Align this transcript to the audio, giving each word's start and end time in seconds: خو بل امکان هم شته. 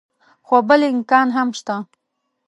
خو 0.47 0.55
بل 0.69 0.81
امکان 0.93 1.27
هم 1.35 1.49
شته. 1.59 1.75